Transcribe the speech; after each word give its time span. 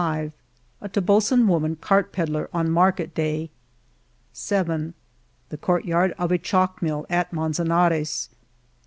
••S 0.25 0.33
A 0.81 0.89
Tobosan 0.89 1.45
woman 1.45 1.75
cart 1.75 2.11
pedler 2.11 2.49
on 2.51 2.71
market 2.71 3.13
day,.. 3.13 3.51
j 4.33 4.93
The 5.49 5.57
court 5.61 5.85
yard 5.85 6.15
of 6.17 6.31
a 6.31 6.39
chalk 6.39 6.81
mill 6.81 7.05
at 7.07 7.31
Manzanares 7.31 8.29